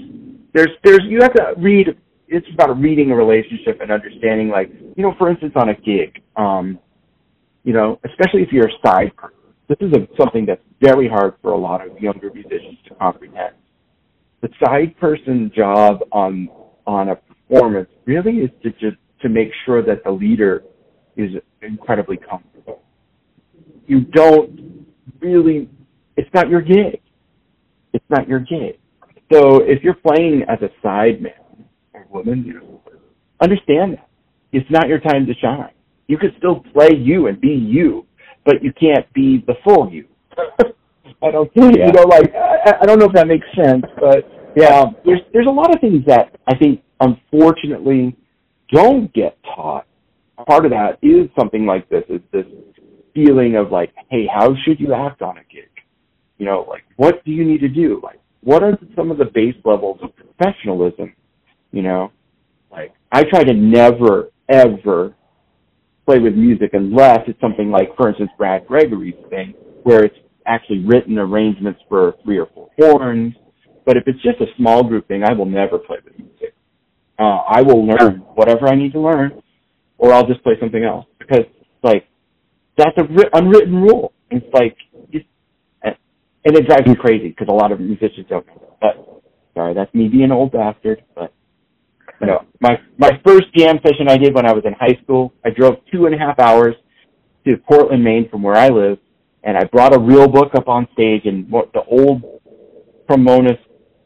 [0.52, 1.88] there's there's you have to read.
[2.28, 6.22] It's about reading a relationship and understanding, like you know, for instance, on a gig,
[6.36, 6.78] um,
[7.64, 9.36] you know, especially if you're a side person.
[9.68, 13.54] This is a, something that's very hard for a lot of younger musicians to comprehend.
[14.42, 16.48] The side person job on
[16.86, 20.64] on a performance really is to just to make sure that the leader
[21.16, 21.30] is
[21.62, 22.82] incredibly comfortable.
[23.86, 24.86] You don't
[25.20, 25.68] really
[26.16, 27.00] it's not your gig.
[27.92, 28.78] It's not your gig.
[29.32, 31.32] So if you're playing as a side man
[31.94, 32.82] or woman, you know,
[33.40, 34.08] understand that.
[34.52, 35.72] It's not your time to shine.
[36.08, 38.06] You can still play you and be you,
[38.44, 40.06] but you can't be the full you.
[41.22, 41.86] I don't think, yeah.
[41.86, 44.24] you know, like, I, I don't know if that makes sense, but
[44.56, 48.16] yeah, um, there's, there's a lot of things that I think unfortunately
[48.72, 49.86] don't get taught.
[50.46, 52.46] Part of that is something like this, is this
[53.14, 55.68] feeling of like, hey, how should you act on a gig?
[56.38, 58.00] You know, like what do you need to do?
[58.02, 61.14] Like what are some of the base levels of professionalism?
[61.72, 62.12] You know,
[62.70, 65.14] like I try to never ever
[66.06, 70.84] play with music unless it's something like, for instance, Brad Gregory's thing, where it's actually
[70.84, 73.34] written arrangements for three or four horns.
[73.84, 76.54] But if it's just a small group thing, I will never play with music.
[77.18, 79.42] Uh, I will learn whatever I need to learn,
[79.98, 81.44] or I'll just play something else because,
[81.82, 82.06] like,
[82.76, 84.12] that's a ri- unwritten rule.
[84.30, 84.76] It's like
[86.44, 88.80] and it drives me crazy because a lot of musicians don't know that.
[88.80, 89.22] But
[89.54, 91.02] sorry, that's me being an old bastard.
[91.14, 91.32] But
[92.20, 95.32] you know, my my first jam session I did when I was in high school,
[95.44, 96.74] I drove two and a half hours
[97.46, 98.98] to Portland, Maine, from where I live,
[99.44, 102.22] and I brought a real book up on stage, and what the old
[103.08, 103.58] trombonist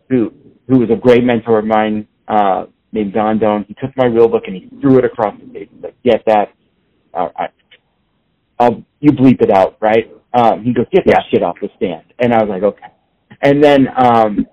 [0.08, 0.32] who
[0.68, 4.28] who was a great mentor of mine, uh, named Don Doane, he took my real
[4.28, 5.68] book and he threw it across the stage.
[5.74, 6.52] He's like, "Get that?
[7.12, 7.46] Uh, I,
[8.58, 12.04] I'll you bleep it out, right?" Um, he goes, "Get that shit off the stand,"
[12.18, 12.86] and I was like, "Okay."
[13.42, 14.46] And then um,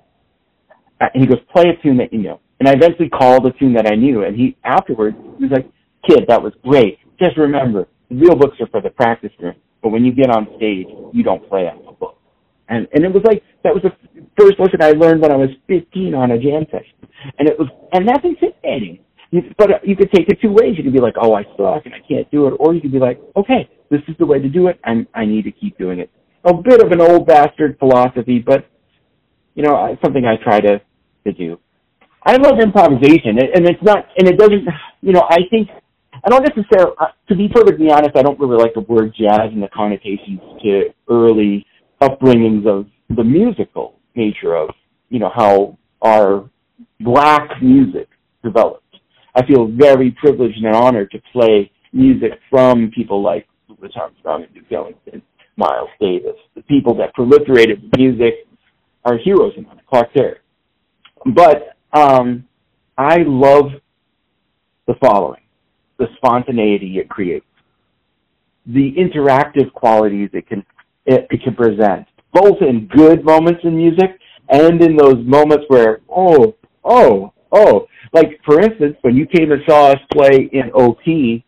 [1.14, 3.88] he goes, "Play a tune that you know." And I eventually called a tune that
[3.88, 5.70] I knew, and he afterwards he was like,
[6.08, 7.00] "Kid, that was great.
[7.20, 10.48] Just remember, the real books are for the practice room, but when you get on
[10.58, 11.91] stage, you don't play out the book."
[12.72, 13.94] And and it was like that was the
[14.40, 16.96] first lesson I learned when I was 15 on a jam session,
[17.38, 19.00] and it was and that's intimidating.
[19.58, 20.76] But you could take it two ways.
[20.78, 22.92] You could be like, "Oh, I suck and I can't do it," or you could
[22.92, 25.78] be like, "Okay, this is the way to do it, and I need to keep
[25.78, 26.10] doing it."
[26.44, 28.66] A bit of an old bastard philosophy, but
[29.56, 30.82] you know, something I try to
[31.26, 31.60] to do.
[32.24, 34.68] I love improvisation, and it's not, and it doesn't,
[35.02, 35.70] you know, I think,
[36.24, 39.50] I don't necessarily, uh, to be perfectly honest, I don't really like the word jazz
[39.52, 41.66] and the connotations to early
[42.02, 44.70] upbringings of the musical nature of,
[45.10, 46.50] you know, how our
[47.00, 48.08] black music
[48.44, 48.84] developed.
[49.36, 54.54] I feel very privileged and honored to play music from people like Louis Armstrong and
[54.54, 55.22] Duke Ellington,
[55.58, 58.48] Miles Davis, the people that proliferated music,
[59.06, 60.38] are heroes in that, Clark Terry.
[61.36, 62.48] But um,
[62.98, 63.72] I love
[64.88, 65.42] the following:
[65.98, 67.46] the spontaneity it creates,
[68.66, 70.66] the interactive qualities it can
[71.06, 76.02] it, it can present, both in good moments in music and in those moments where
[76.10, 81.44] oh oh oh, like for instance, when you came and saw us play in OT,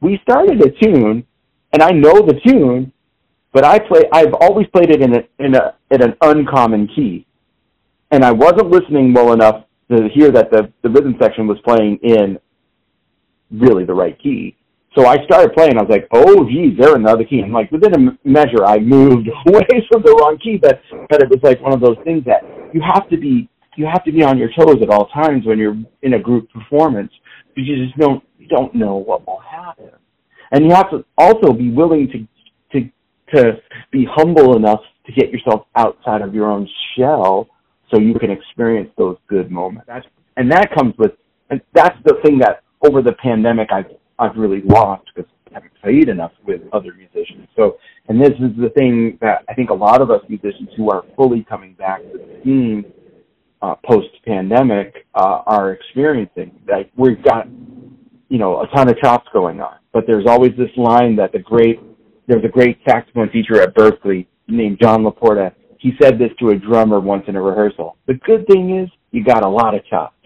[0.00, 1.26] we started a tune,
[1.72, 2.92] and I know the tune,
[3.52, 4.02] but I play.
[4.12, 7.26] I've always played it in a in a in an uncommon key,
[8.10, 11.98] and I wasn't listening well enough to hear that the, the rhythm section was playing
[12.02, 12.38] in
[13.50, 14.56] really the right key.
[14.96, 15.76] So I started playing.
[15.76, 19.28] I was like, "Oh, geez, they're another key." And like within a measure, I moved
[19.48, 20.80] away from the wrong key, but
[21.10, 24.04] but it was like one of those things that you have to be you have
[24.04, 27.12] to be on your toes at all times when you're in a group performance
[27.54, 29.90] because you just don't you don't know what will happen,
[30.52, 32.26] and you have to also be willing to
[32.78, 32.90] to
[33.34, 33.52] to
[33.90, 37.48] be humble enough to get yourself outside of your own shell
[37.90, 39.86] so you can experience those good moments.
[39.86, 41.12] That's, and that comes with,
[41.50, 43.86] and that's the thing that over the pandemic I've,
[44.18, 47.48] I've really lost because I haven't played enough with other musicians.
[47.56, 47.76] So,
[48.08, 51.04] and this is the thing that I think a lot of us musicians who are
[51.16, 52.84] fully coming back to the scene
[53.62, 56.52] uh, post pandemic uh, are experiencing.
[56.68, 57.48] Like we've got,
[58.28, 61.38] you know, a ton of chops going on, but there's always this line that the
[61.38, 61.80] great,
[62.26, 65.52] there's a great saxophone teacher at Berklee named John LaPorta
[65.84, 67.98] he said this to a drummer once in a rehearsal.
[68.06, 70.16] The good thing is you got a lot of chops.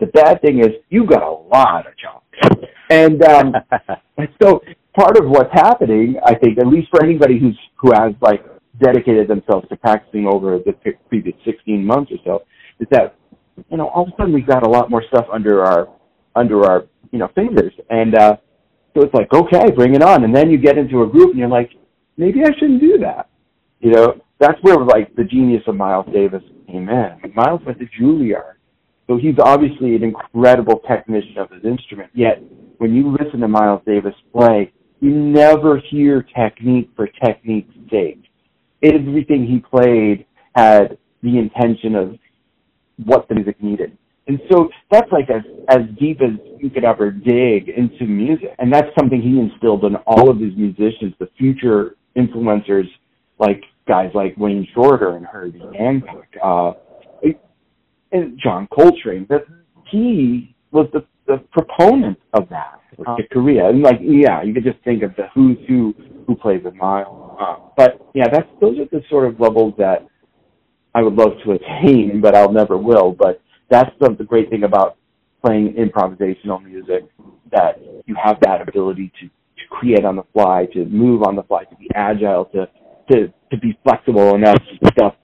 [0.00, 2.26] The bad thing is you got a lot of chops.
[2.90, 3.54] And um
[4.42, 4.60] so
[4.98, 8.44] part of what's happening, I think, at least for anybody who's who has like
[8.82, 10.74] dedicated themselves to practicing over the
[11.08, 12.44] previous 16 months or so,
[12.80, 13.16] is that
[13.70, 15.88] you know all of a sudden we've got a lot more stuff under our
[16.34, 18.36] under our you know fingers, and uh,
[18.94, 20.24] so it's like okay, bring it on.
[20.24, 21.70] And then you get into a group and you're like,
[22.16, 23.28] maybe I shouldn't do that,
[23.80, 27.32] you know that's where like the genius of Miles Davis came in.
[27.34, 28.55] Miles went to Juilliard,
[29.06, 32.10] so he's obviously an incredible technician of his instrument.
[32.14, 32.42] Yet
[32.78, 38.22] when you listen to Miles Davis play, you never hear technique for technique's sake.
[38.82, 42.18] Everything he played had the intention of
[43.04, 43.96] what the music needed.
[44.28, 48.54] And so that's like as, as deep as you could ever dig into music.
[48.58, 52.86] And that's something he instilled in all of his musicians, the future influencers
[53.38, 56.72] like guys like Wayne Shorter and Herbie Hancock, uh,
[58.12, 59.44] and John Coltrane, that
[59.90, 63.68] he was the, the proponent of that uh, Corea.
[63.68, 65.94] And like, yeah, you could just think of the who's who
[66.26, 67.36] who plays with Miles.
[67.40, 70.06] Uh, but yeah, that's those are the sort of levels that
[70.94, 73.12] I would love to attain, but I'll never will.
[73.12, 73.40] But
[73.70, 74.96] that's the, the great thing about
[75.44, 77.04] playing improvisational music
[77.52, 81.42] that you have that ability to to create on the fly, to move on the
[81.42, 82.68] fly, to be agile, to
[83.10, 85.14] to to be flexible enough to stuff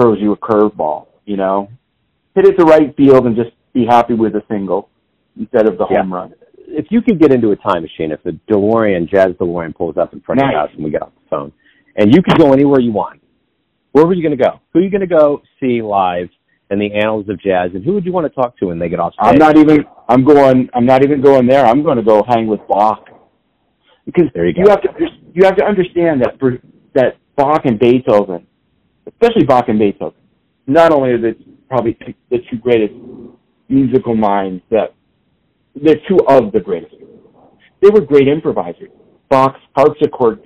[0.00, 1.68] throws you a curveball, you know.
[2.36, 4.88] Hit it the right field and just be happy with a single
[5.38, 6.02] instead of the yeah.
[6.02, 6.34] home run.
[6.68, 10.12] If you could get into a time machine, if the DeLorean, Jazz DeLorean pulls up
[10.12, 10.48] in front nice.
[10.48, 11.52] of your house and we get off the phone,
[11.96, 13.20] and you could go anywhere you want,
[13.92, 14.60] where were you going to go?
[14.72, 16.28] Who are you going to go see live
[16.70, 18.88] in the annals of jazz, and who would you want to talk to when they
[18.88, 19.32] get off stage?
[19.32, 19.84] I'm not even.
[20.08, 20.68] I'm going.
[20.74, 21.64] I'm not even going there.
[21.64, 23.08] I'm going to go hang with Bach
[24.04, 24.62] because there you, go.
[24.62, 24.88] you have to.
[25.32, 26.58] You have to understand that for
[26.94, 28.46] that Bach and Beethoven,
[29.06, 30.18] especially Bach and Beethoven,
[30.66, 31.38] not only are they
[31.68, 31.96] probably
[32.30, 32.94] the two greatest
[33.68, 34.94] musical minds that
[35.74, 36.94] they're two of the greatest.
[37.82, 38.90] They were great improvisers.
[39.28, 40.40] Bach's harpsichord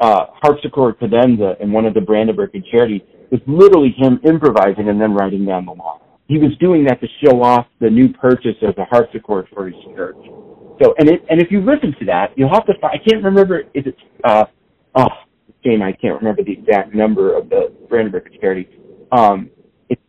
[0.00, 5.14] uh, harpsichord cadenza in one of the Brandenburg concerti was literally him improvising and then
[5.14, 6.00] writing down the line.
[6.26, 9.76] He was doing that to show off the new purchase of the harpsichord for his
[9.94, 10.16] church.
[10.82, 13.22] So, and it, and if you listen to that, you'll have to find, I can't
[13.24, 14.44] remember, is it, uh,
[14.96, 15.06] oh,
[15.64, 18.66] shame, I can't remember the exact number of the Brandenburg concerti.
[19.12, 19.50] Um,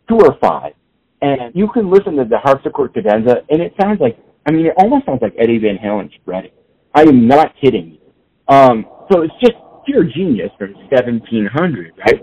[0.10, 0.74] two or five.
[1.22, 4.74] And you can listen to the harpsichord cadenza and it sounds like, I mean, it
[4.78, 6.52] almost sounds like Eddie Van Halen spreading.
[6.94, 8.54] I am not kidding you.
[8.54, 9.54] Um, so it's just
[9.86, 12.22] pure genius from 1700, right?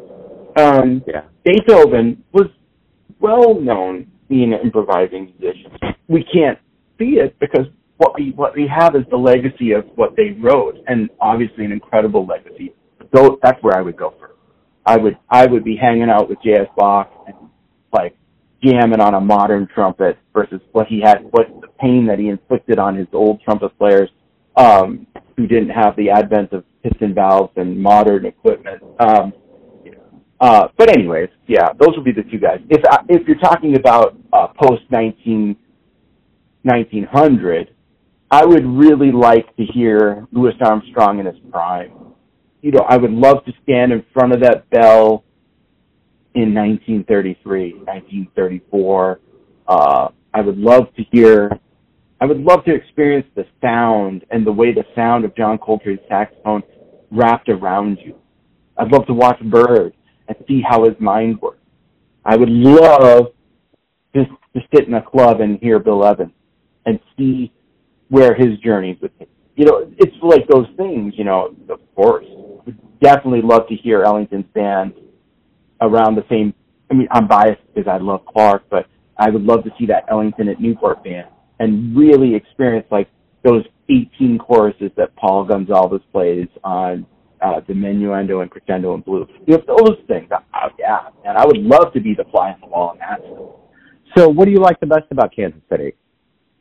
[0.57, 1.23] Um, yeah.
[1.45, 2.49] Beethoven was
[3.21, 5.73] well known being an improvising musician.
[6.09, 6.59] We can't
[6.99, 7.67] see it because
[7.97, 11.73] what we what we have is the legacy of what they wrote, and obviously an
[11.73, 12.75] incredible legacy.
[13.15, 14.35] So that's where I would go first.
[14.87, 16.69] I would I would be hanging out with J.S.
[16.77, 17.37] Bach and
[17.93, 18.17] like
[18.63, 22.79] jamming on a modern trumpet versus what he had, what the pain that he inflicted
[22.79, 24.11] on his old trumpet players
[24.57, 28.83] um, who didn't have the advent of piston valves and modern equipment.
[28.99, 29.33] Um,
[30.41, 32.61] uh, but anyways, yeah, those would be the two guys.
[32.71, 35.55] If uh, if you're talking about uh, post 19,
[36.63, 37.75] 1900,
[38.31, 41.93] I would really like to hear Louis Armstrong in his prime.
[42.63, 45.25] You know, I would love to stand in front of that bell
[46.35, 49.21] in 1933, 1934.
[49.67, 51.51] Uh, I would love to hear,
[52.21, 56.01] I would love to experience the sound and the way the sound of John Coltrane's
[56.09, 56.63] saxophone
[57.11, 58.17] wrapped around you.
[58.77, 59.93] I'd love to watch Bird
[60.29, 61.59] and see how his mind works.
[62.25, 63.33] I would love
[64.15, 66.33] just to sit in a club and hear Bill Evans
[66.87, 67.53] and see
[68.09, 69.29] where his journey would take.
[69.57, 72.27] You know, it's like those things, you know, of course.
[72.67, 74.93] Would definitely love to hear Ellington's band
[75.81, 76.55] around the same
[76.91, 80.07] I mean, I'm biased because I love Clark, but I would love to see that
[80.11, 81.29] Ellington at Newport band
[81.61, 83.09] and really experience like
[83.45, 87.07] those 18 choruses that Paul Gonsalves plays on
[87.41, 89.29] uh, diminuendo and crescendo and blues.
[89.47, 90.29] You know, those things.
[90.33, 90.41] Uh,
[90.79, 93.21] yeah, and I would love to be the fly on the wall in that.
[94.17, 95.95] So, what do you like the best about Kansas City?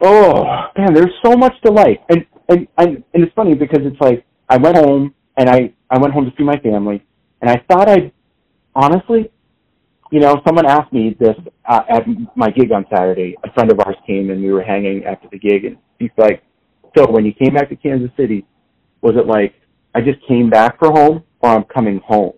[0.02, 0.44] Oh
[0.78, 4.26] man, there's so much to like, and and and, and it's funny because it's like
[4.48, 7.04] I went home and I I went home to see my family,
[7.42, 8.14] and I thought I'd
[8.76, 9.32] honestly,
[10.12, 11.36] you know, someone asked me this
[11.68, 12.04] uh, at
[12.36, 13.36] my gig on Saturday.
[13.44, 16.44] A friend of ours came and we were hanging after the gig, and he's like,
[16.98, 18.46] "So when you came back to Kansas City,
[19.02, 19.54] was it like
[19.94, 22.34] I just came back for home or I'm coming home?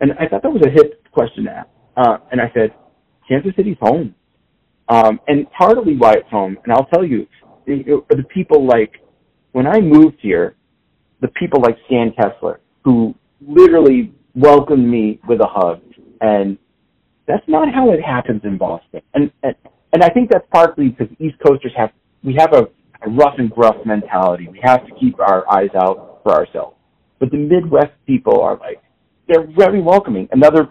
[0.00, 1.68] And I thought that was a hit question to ask.
[1.96, 2.72] Uh, and I said,
[3.28, 4.14] Kansas City's home.
[4.88, 7.26] Um, and partly why it's home, and I'll tell you,
[7.66, 8.92] the, the people like,
[9.52, 10.56] when I moved here,
[11.20, 15.80] the people like Stan Kessler, who literally welcomed me with a hug.
[16.20, 16.58] And
[17.26, 19.00] that's not how it happens in Boston.
[19.14, 19.54] And, and,
[19.92, 21.90] and I think that's partly because East Coasters have,
[22.22, 22.68] we have a,
[23.06, 24.48] a rough and gruff mentality.
[24.50, 26.76] We have to keep our eyes out for ourselves.
[27.18, 28.82] But the Midwest people are like,
[29.28, 30.28] they're very welcoming.
[30.32, 30.68] Another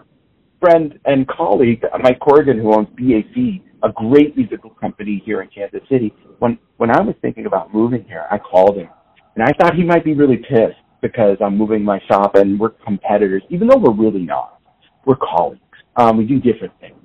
[0.60, 5.80] friend and colleague, Mike Corrigan, who owns BAC, a great musical company here in Kansas
[5.88, 8.88] City, when, when I was thinking about moving here, I called him.
[9.36, 12.70] And I thought he might be really pissed because I'm moving my shop and we're
[12.70, 14.60] competitors, even though we're really not.
[15.04, 15.60] We're colleagues.
[15.96, 16.96] Um, we do different things.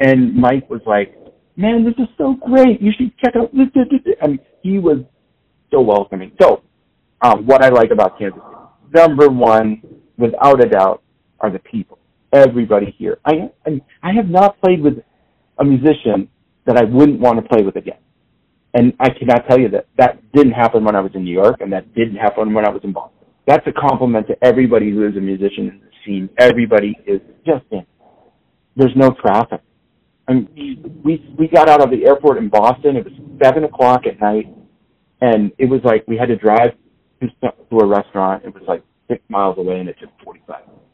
[0.00, 1.16] And Mike was like,
[1.56, 2.80] man, this is so great.
[2.80, 3.68] You should check out this.
[3.74, 4.14] this, this.
[4.20, 4.98] And he was
[5.70, 6.32] so welcoming.
[6.40, 6.62] So
[7.20, 9.06] um, what I like about Kansas City.
[9.06, 9.82] Number one,
[10.18, 11.02] without a doubt,
[11.40, 11.98] are the people.
[12.32, 13.18] Everybody here.
[13.24, 14.94] I, I, I have not played with
[15.58, 16.28] a musician
[16.66, 17.98] that I wouldn't want to play with again.
[18.74, 21.60] And I cannot tell you that that didn't happen when I was in New York,
[21.60, 23.11] and that didn't happen when I was in Boston.
[23.46, 26.30] That's a compliment to everybody who is a musician in the scene.
[26.38, 27.84] Everybody is just in.
[28.76, 29.60] There's no traffic.
[30.28, 32.96] I mean, we we got out of the airport in Boston.
[32.96, 34.46] It was seven o'clock at night,
[35.20, 36.70] and it was like we had to drive
[37.20, 38.44] to a restaurant.
[38.44, 40.84] It was like six miles away, and it took 45 minutes.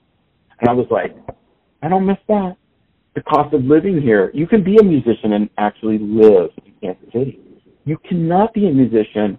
[0.61, 1.14] And I was like,
[1.83, 2.57] I don't miss that.
[3.14, 4.31] The cost of living here.
[4.35, 7.41] You can be a musician and actually live in Kansas City.
[7.85, 9.39] You cannot be a musician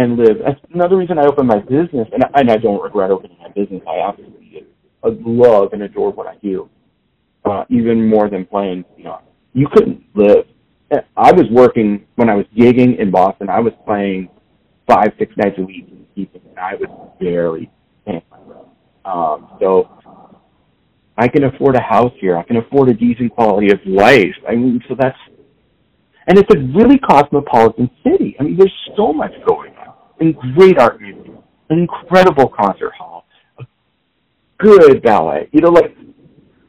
[0.00, 0.38] and live.
[0.44, 3.48] That's another reason I opened my business, and I, and I don't regret opening my
[3.48, 3.82] business.
[3.88, 4.66] I absolutely
[5.02, 6.68] love and adore what I do,
[7.44, 8.84] uh, even more than playing.
[8.96, 9.20] You know,
[9.52, 10.46] you couldn't live.
[11.16, 13.48] I was working when I was gigging in Boston.
[13.48, 14.28] I was playing
[14.88, 16.88] five, six nights a week keeping, and I was
[17.20, 17.70] barely
[18.06, 18.66] paying my rent.
[19.04, 19.88] Um, so
[21.16, 22.36] I can afford a house here.
[22.36, 24.34] I can afford a decent quality of life.
[24.48, 25.16] I mean, so that's,
[26.26, 28.36] and it's a really cosmopolitan city.
[28.40, 29.72] I mean, there's so much going.
[30.20, 31.38] And great art museum,
[31.70, 33.24] an incredible concert hall,
[33.58, 33.64] a
[34.58, 35.48] good ballet.
[35.52, 35.96] You know, like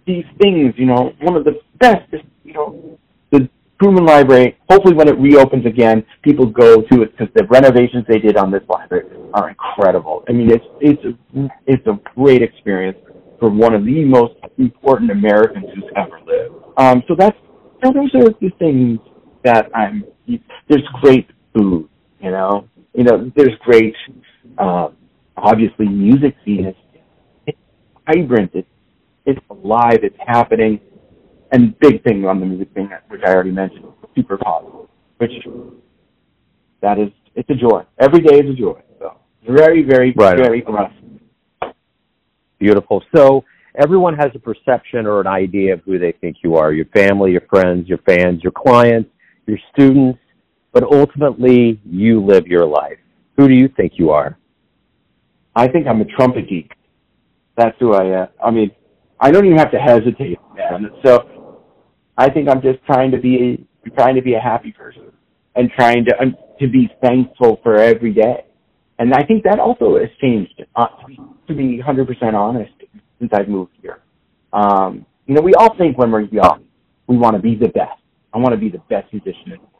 [0.08, 0.74] these things.
[0.78, 2.12] You know, one of the best.
[2.14, 2.98] Is, you know,
[3.32, 3.50] the
[3.82, 8.20] Truman Library, hopefully when it reopens again, people go to it because the renovations they
[8.20, 10.24] did on this library are incredible.
[10.30, 12.98] I mean, it's it's a, it's a great experience
[13.40, 16.56] for one of the most important Americans who's ever lived.
[16.78, 17.38] Um, so that's
[17.84, 19.00] those are the things
[19.44, 20.06] that I'm.
[20.70, 21.90] There's great food,
[22.22, 22.68] you know.
[22.94, 23.96] You know, there's great,
[24.58, 24.90] uh,
[25.38, 26.66] obviously music scene.
[26.66, 26.78] It's,
[28.08, 28.52] vibrant.
[28.54, 28.68] It's
[29.26, 30.00] it's alive.
[30.02, 30.80] It's happening
[31.52, 33.86] and big thing on the music thing, which I already mentioned,
[34.16, 34.88] super positive,
[35.18, 35.32] which
[36.82, 37.84] that is, it's a joy.
[38.00, 38.82] Every day is a joy.
[39.00, 39.18] So
[39.48, 40.38] very, very, right.
[40.38, 40.96] very blessed.
[42.58, 43.04] Beautiful.
[43.16, 43.44] So
[43.76, 47.32] everyone has a perception or an idea of who they think you are, your family,
[47.32, 49.10] your friends, your fans, your clients,
[49.46, 50.20] your students,
[50.72, 52.98] but ultimately you live your life.
[53.38, 54.38] Who do you think you are?
[55.56, 56.72] I think I'm a trumpet geek.
[57.58, 58.28] That's who I am.
[58.44, 58.72] I mean,
[59.20, 60.90] I don't even have to hesitate, man.
[61.04, 61.54] So
[62.18, 65.12] I think I'm just trying to be trying to be a happy person
[65.56, 68.46] and trying to um, to be thankful for every day.
[69.00, 70.64] And I think that also has changed.
[70.76, 72.72] Uh, to be to be 100% honest,
[73.20, 74.02] since I've moved here,
[74.54, 76.66] um, you know, we all think when we're young,
[77.08, 78.00] we want to be the best.
[78.34, 79.71] I want to be the best musician in the.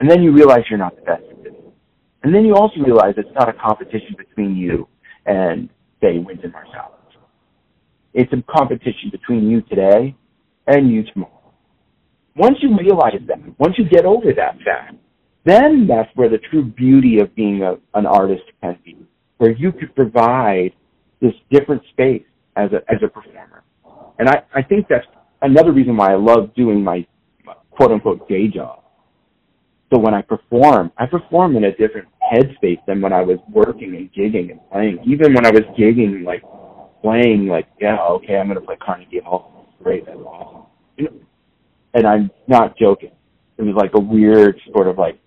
[0.00, 1.72] And then you realize you're not the best musician.
[2.22, 4.88] And then you also realize it's not a competition between you
[5.26, 5.68] and,
[6.00, 6.94] say, Wynton Marsalis.
[8.14, 10.16] It's a competition between you today
[10.66, 11.52] and you tomorrow.
[12.36, 14.94] Once you realize that, once you get over that fact,
[15.44, 18.96] then that's where the true beauty of being a, an artist can be,
[19.38, 20.72] where you could provide
[21.20, 22.22] this different space
[22.56, 23.62] as a, as a performer.
[24.18, 25.06] And I, I think that's
[25.42, 27.06] another reason why I love doing my
[27.70, 28.82] quote unquote day job.
[29.92, 33.96] So when I perform, I perform in a different headspace than when I was working
[33.96, 34.98] and gigging and playing.
[35.06, 36.42] Even when I was gigging, like
[37.02, 39.66] playing, like, yeah, okay, I'm to play Carnegie Hall.
[39.82, 40.66] Great, that's awesome.
[40.96, 41.12] You know,
[41.94, 43.12] and I'm not joking.
[43.56, 45.18] It was like a weird sort of like,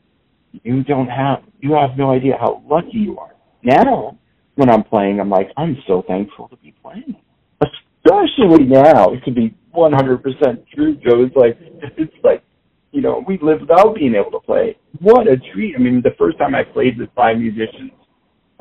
[0.64, 3.34] you don't have, you have no idea how lucky you are.
[3.64, 4.18] Now,
[4.56, 7.16] when I'm playing, I'm like, I'm so thankful to be playing.
[7.62, 11.24] Especially now, to be 100% true, Joe.
[11.24, 11.58] It's like,
[11.98, 12.44] it's like,
[12.92, 14.78] you know, we live without being able to play.
[15.00, 15.76] What a treat.
[15.76, 17.92] I mean, the first time I played with five musicians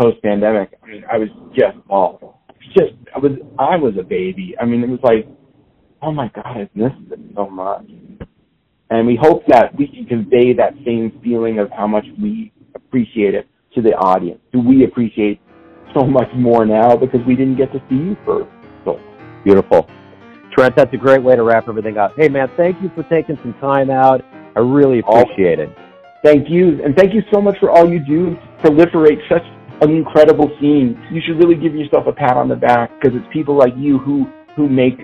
[0.01, 2.39] post pandemic, I mean, I was just awful.
[2.77, 4.55] Just, I was, I was a baby.
[4.61, 5.27] I mean, it was like,
[6.03, 7.87] oh my God, I've missed it so much.
[8.91, 13.35] And we hope that we can convey that same feeling of how much we appreciate
[13.35, 14.41] it to the audience.
[14.53, 15.41] Do we appreciate
[15.95, 18.51] so much more now because we didn't get to see you for
[18.85, 19.01] so?
[19.45, 19.89] Beautiful.
[20.61, 22.13] Trent, that's a great way to wrap everything up.
[22.17, 24.23] Hey man, thank you for taking some time out.
[24.55, 25.71] I really appreciate it.
[26.23, 26.85] Thank you.
[26.85, 29.41] And thank you so much for all you do to proliferate such
[29.81, 31.03] an incredible scene.
[31.11, 33.97] You should really give yourself a pat on the back because it's people like you
[34.01, 34.99] who, who make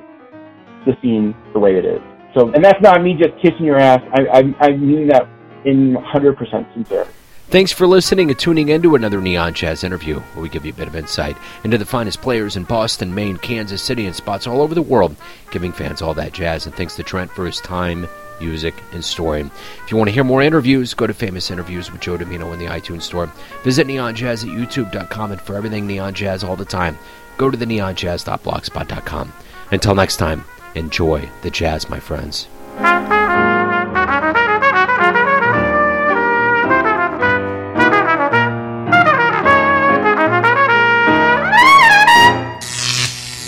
[0.84, 2.02] the scene the way it is.
[2.34, 4.02] So, and that's not me just kissing your ass.
[4.12, 4.26] I,
[4.60, 5.26] I, I mean that
[5.64, 7.10] in 100% sincerity.
[7.48, 10.72] Thanks for listening and tuning in to another Neon Jazz interview, where we give you
[10.72, 14.48] a bit of insight into the finest players in Boston, Maine, Kansas City, and spots
[14.48, 15.14] all over the world,
[15.52, 16.66] giving fans all that jazz.
[16.66, 18.08] And thanks to Trent for his time,
[18.40, 19.48] music, and story.
[19.84, 22.58] If you want to hear more interviews, go to Famous Interviews with Joe Dimino in
[22.58, 23.30] the iTunes Store.
[23.62, 26.98] Visit neonjazz at youtube.com, and for everything Neon Jazz all the time,
[27.38, 29.32] go to the neonjazz.blogspot.com.
[29.70, 30.44] Until next time.
[30.74, 32.48] Enjoy the jazz, my friends.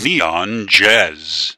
[0.05, 1.58] Neon Jazz.